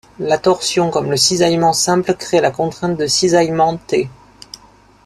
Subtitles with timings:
[0.17, 4.07] La torsion comme le cisaillement simple créent de la contrainte de cisaillement τ.